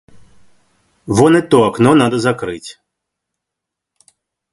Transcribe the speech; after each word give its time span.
Вон 1.15 1.33
и 1.39 1.41
то 1.49 1.57
окно 1.69 1.93
надо 1.93 2.17
закрыть. 2.17 2.79